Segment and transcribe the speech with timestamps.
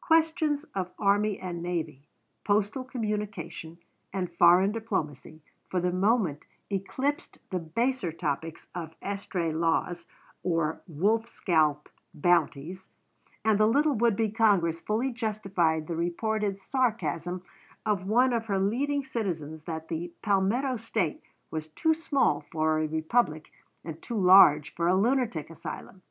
[0.00, 2.02] Questions of army and navy,
[2.42, 3.78] postal communication,
[4.12, 10.04] and foreign diplomacy, for the moment eclipsed the baser topics of estray laws
[10.42, 12.88] or wolf scalp bounties,
[13.44, 17.44] and the little would be Congress fully justified the reported sarcasm
[17.86, 21.22] of one of her leading citizens that "the Palmetto State
[21.52, 23.52] was too small for a republic
[23.84, 26.02] and too large for a lunatic asylum."